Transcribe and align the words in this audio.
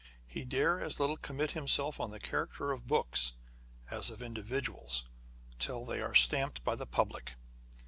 He 0.25 0.45
dare 0.45 0.81
as 0.81 0.99
little 0.99 1.15
commit 1.15 1.51
himself 1.51 1.99
on 1.99 2.09
the 2.09 2.19
character 2.19 2.71
of 2.71 2.87
books, 2.87 3.33
as 3.91 4.09
of 4.09 4.23
individuals, 4.23 5.05
till 5.59 5.85
they 5.85 6.01
are 6.01 6.15
stamped 6.15 6.63
by 6.63 6.73
the 6.73 6.87
public. 6.87 7.35